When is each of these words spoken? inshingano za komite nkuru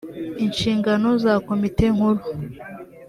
inshingano 0.45 1.09
za 1.23 1.33
komite 1.47 1.85
nkuru 1.95 2.21